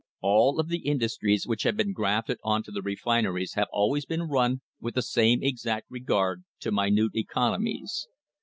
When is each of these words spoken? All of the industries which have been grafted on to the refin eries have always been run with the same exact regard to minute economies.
All 0.21 0.59
of 0.59 0.67
the 0.67 0.79
industries 0.79 1.45
which 1.45 1.61
have 1.61 1.77
been 1.77 1.93
grafted 1.93 2.39
on 2.43 2.63
to 2.63 2.71
the 2.71 2.81
refin 2.81 3.25
eries 3.25 3.53
have 3.53 3.67
always 3.71 4.03
been 4.03 4.23
run 4.23 4.61
with 4.79 4.95
the 4.95 5.03
same 5.03 5.43
exact 5.43 5.85
regard 5.91 6.43
to 6.61 6.71
minute 6.71 7.11
economies. 7.15 8.07